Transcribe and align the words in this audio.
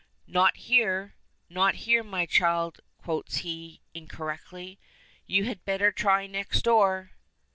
"Not 0.25 0.57
here. 0.57 1.13
Not 1.47 1.75
here, 1.75 2.03
my 2.03 2.25
child," 2.25 2.79
quotes 3.03 3.37
he, 3.45 3.81
incorrectly. 3.93 4.79
"You 5.27 5.43
had 5.43 5.63
better 5.63 5.91
try 5.91 6.25
next 6.25 6.63
door." 6.63 7.11